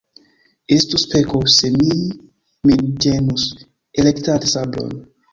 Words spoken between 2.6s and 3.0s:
min